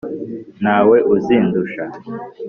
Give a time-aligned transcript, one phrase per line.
[0.61, 1.83] nta we uzindusha.